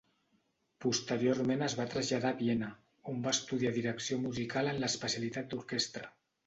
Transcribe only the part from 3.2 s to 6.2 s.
va estudiar direcció musical en l'especialitat d'orquestra.